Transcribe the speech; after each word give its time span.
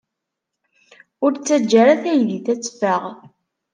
Ur 1.25 1.31
ttaǧǧa 1.35 1.77
ara 1.81 2.01
taydit 2.03 2.47
ad 2.53 2.59
teffeɣ. 2.61 3.03